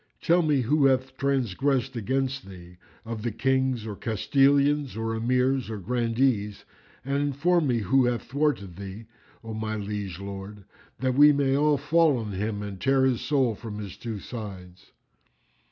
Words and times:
Tell 0.19 0.41
me 0.41 0.61
who 0.61 0.85
hath 0.87 1.15
transgressed 1.15 1.95
against 1.95 2.47
thee 2.49 2.77
of 3.05 3.21
the 3.21 3.31
Kings 3.31 3.85
or 3.85 3.95
Castellans 3.95 4.97
or 4.97 5.13
Emirs 5.13 5.69
or 5.69 5.77
Grandees, 5.77 6.65
and 7.05 7.17
inform 7.21 7.67
me 7.67 7.81
who 7.81 8.05
hath 8.05 8.23
thwarted 8.23 8.77
thee, 8.77 9.05
O 9.43 9.53
my 9.53 9.75
liege 9.75 10.19
lord, 10.19 10.63
that 11.01 11.13
we 11.13 11.31
may 11.31 11.55
all 11.55 11.77
fall 11.77 12.17
on 12.17 12.31
him 12.31 12.63
and 12.63 12.81
tear 12.81 13.05
his 13.05 13.21
soul 13.21 13.53
from 13.53 13.77
his 13.77 13.95
two 13.95 14.17
sides." 14.17 14.91